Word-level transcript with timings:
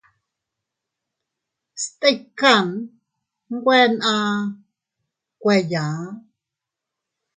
Stikan 1.81 2.67
nwe 3.57 3.79
naa 4.01 4.33
kueyaʼa. 5.41 5.97